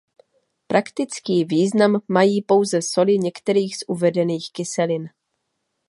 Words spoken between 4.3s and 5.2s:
kyselin.